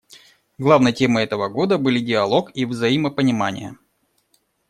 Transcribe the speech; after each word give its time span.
Главной 0.57 0.93
темой 0.93 1.25
этого 1.25 1.47
Года 1.47 1.77
были 1.77 1.99
диалог 1.99 2.49
и 2.55 2.65
взаимопонимание. 2.65 3.77